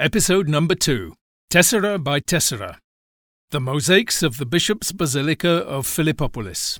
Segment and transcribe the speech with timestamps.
[0.00, 1.12] Episode number 2
[1.50, 2.78] Tessera by Tessera
[3.50, 6.78] The Mosaics of the Bishop's Basilica of Philippopolis.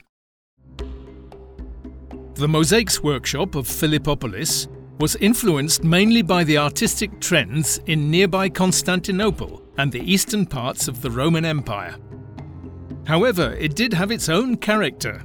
[2.36, 9.62] The Mosaics Workshop of Philippopolis was influenced mainly by the artistic trends in nearby Constantinople
[9.76, 11.96] and the eastern parts of the Roman Empire.
[13.04, 15.22] However, it did have its own character.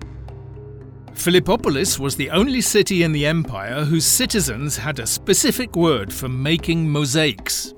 [1.14, 6.28] Philippopolis was the only city in the empire whose citizens had a specific word for
[6.28, 7.74] making mosaics.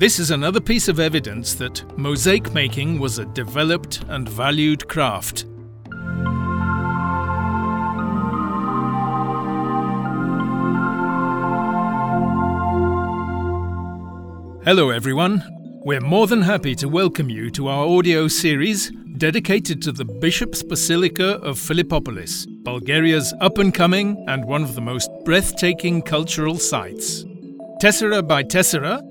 [0.00, 5.44] This is another piece of evidence that mosaic making was a developed and valued craft.
[14.64, 15.44] Hello, everyone.
[15.84, 20.62] We're more than happy to welcome you to our audio series dedicated to the Bishop's
[20.62, 27.26] Basilica of Philippopolis, Bulgaria's up and coming and one of the most breathtaking cultural sites.
[27.82, 29.02] Tessera by Tessera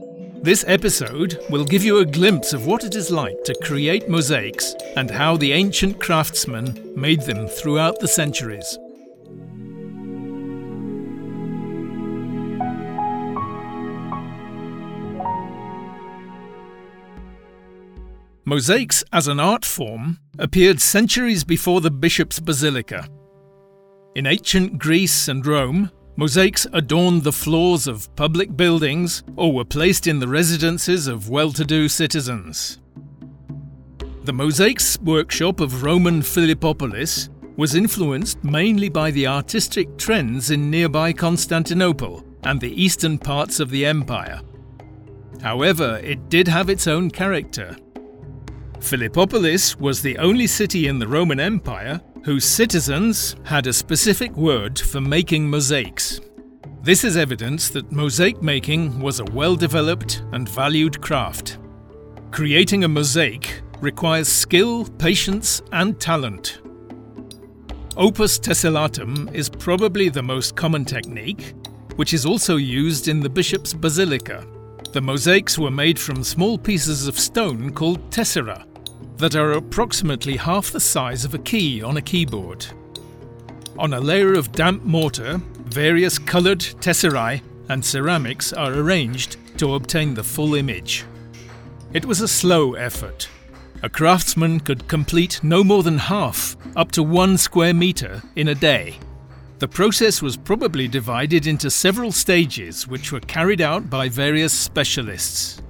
[0.41, 4.73] this episode will give you a glimpse of what it is like to create mosaics
[4.95, 8.77] and how the ancient craftsmen made them throughout the centuries.
[18.45, 23.07] Mosaics as an art form appeared centuries before the bishop's basilica.
[24.15, 30.05] In ancient Greece and Rome, Mosaics adorned the floors of public buildings or were placed
[30.05, 32.77] in the residences of well to do citizens.
[34.25, 41.13] The Mosaics workshop of Roman Philippopolis was influenced mainly by the artistic trends in nearby
[41.13, 44.41] Constantinople and the eastern parts of the empire.
[45.41, 47.77] However, it did have its own character.
[48.81, 54.79] Philippopolis was the only city in the Roman Empire whose citizens had a specific word
[54.79, 56.19] for making mosaics.
[56.81, 61.59] This is evidence that mosaic making was a well developed and valued craft.
[62.31, 66.61] Creating a mosaic requires skill, patience, and talent.
[67.97, 71.53] Opus tessellatum is probably the most common technique,
[71.95, 74.45] which is also used in the bishop's basilica.
[74.93, 78.65] The mosaics were made from small pieces of stone called tessera,
[79.19, 82.65] that are approximately half the size of a key on a keyboard.
[83.77, 90.13] On a layer of damp mortar, various coloured tesserae and ceramics are arranged to obtain
[90.13, 91.05] the full image.
[91.93, 93.29] It was a slow effort.
[93.83, 98.55] A craftsman could complete no more than half, up to one square metre, in a
[98.55, 98.99] day.
[99.59, 105.61] The process was probably divided into several stages, which were carried out by various specialists.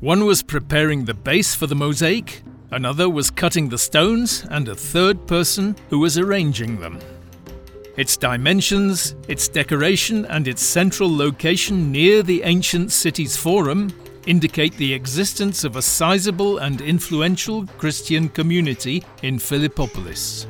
[0.00, 4.74] One was preparing the base for the mosaic, Another was cutting the stones, and a
[4.74, 6.98] third person who was arranging them.
[7.96, 13.92] Its dimensions, its decoration, and its central location near the ancient city's forum
[14.26, 20.46] indicate the existence of a sizable and influential Christian community in Philippopolis.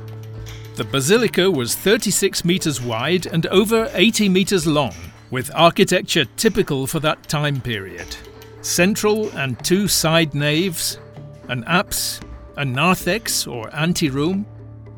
[0.77, 4.95] The basilica was 36 metres wide and over 80 metres long,
[5.31, 8.17] with architecture typical for that time period.
[8.63, 10.99] Central and two side naves,
[11.49, 12.21] an apse,
[12.57, 14.47] a narthex or anteroom,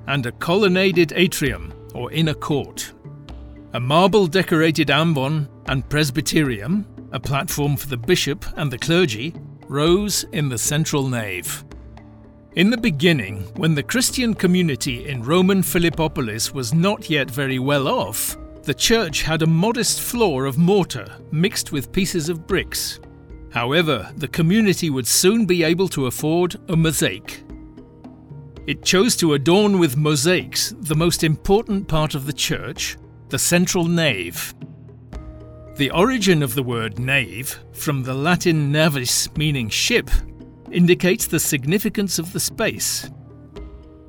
[0.06, 2.92] and a colonnaded atrium or inner court.
[3.72, 9.34] A marble decorated ambon and presbyterium, a platform for the bishop and the clergy,
[9.68, 11.64] rose in the central nave.
[12.54, 17.86] In the beginning, when the Christian community in Roman Philippopolis was not yet very well
[17.86, 22.98] off, the church had a modest floor of mortar mixed with pieces of bricks.
[23.56, 27.42] However, the community would soon be able to afford a mosaic.
[28.66, 32.98] It chose to adorn with mosaics the most important part of the church,
[33.30, 34.54] the central nave.
[35.76, 40.10] The origin of the word nave, from the Latin navis meaning ship,
[40.70, 43.08] indicates the significance of the space.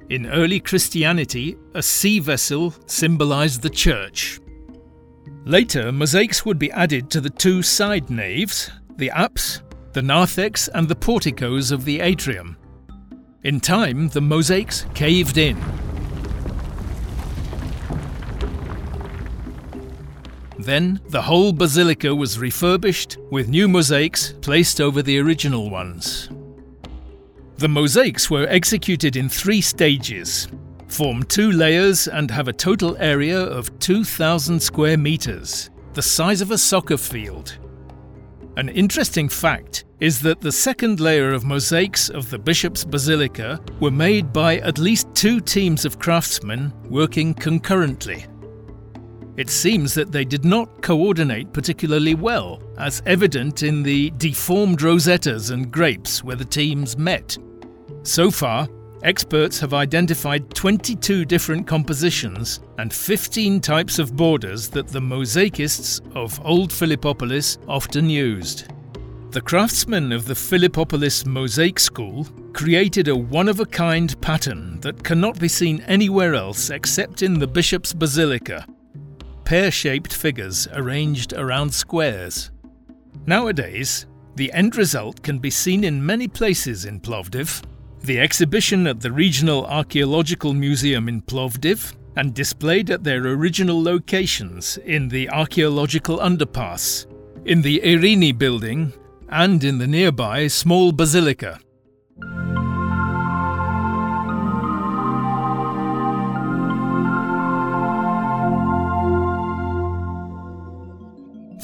[0.09, 4.41] In early Christianity, a sea vessel symbolized the church.
[5.45, 9.61] Later, mosaics would be added to the two side naves, the apse,
[9.93, 12.57] the narthex, and the porticos of the atrium.
[13.43, 15.57] In time, the mosaics caved in.
[20.59, 26.29] Then, the whole basilica was refurbished with new mosaics placed over the original ones.
[27.57, 30.47] The mosaics were executed in three stages,
[30.87, 36.51] form two layers, and have a total area of 2,000 square metres, the size of
[36.51, 37.57] a soccer field.
[38.57, 43.91] An interesting fact is that the second layer of mosaics of the bishop's basilica were
[43.91, 48.25] made by at least two teams of craftsmen working concurrently.
[49.35, 55.51] It seems that they did not coordinate particularly well, as evident in the deformed rosettas
[55.51, 57.37] and grapes where the teams met.
[58.01, 58.67] So far,
[59.07, 66.39] experts have identified 22 different compositions and 15 types of borders that the mosaicists of
[66.45, 68.71] Old Philippopolis often used.
[69.31, 75.03] The craftsmen of the Philippopolis mosaic school created a one of a kind pattern that
[75.03, 78.67] cannot be seen anywhere else except in the bishop's basilica
[79.47, 82.51] pear shaped figures arranged around squares.
[83.25, 84.05] Nowadays,
[84.35, 87.63] the end result can be seen in many places in Plovdiv.
[88.01, 94.77] The exhibition at the Regional Archaeological Museum in Plovdiv and displayed at their original locations
[94.77, 97.05] in the Archaeological Underpass,
[97.45, 98.93] in the Irini building,
[99.29, 101.59] and in the nearby small basilica.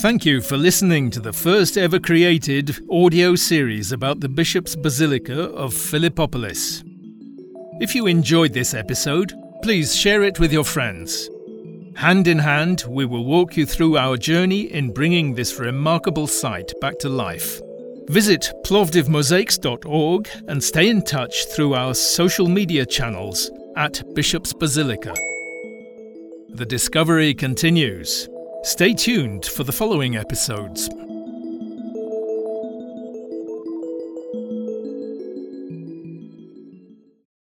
[0.04, 5.44] Thank you for listening to the first ever created audio series about the Bishop's Basilica
[5.44, 6.84] of Philippopolis.
[7.80, 11.30] If you enjoyed this episode, please share it with your friends.
[11.96, 16.74] Hand in hand, we will walk you through our journey in bringing this remarkable site
[16.82, 17.62] back to life.
[18.10, 25.14] Visit plovdivmosaics.org and stay in touch through our social media channels at Bishop's Basilica.
[26.50, 28.28] The discovery continues.
[28.63, 30.89] Stay tuned for the following episodes.